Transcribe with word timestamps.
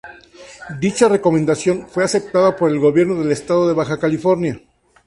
Dicha 0.83 1.07
recomendación 1.07 1.87
fue 1.87 2.03
aceptada 2.03 2.55
por 2.55 2.71
el 2.71 2.79
Gobierno 2.79 3.19
del 3.21 3.31
Estado 3.31 3.67
de 3.67 3.75
Baja 3.75 3.99
California. 3.99 4.59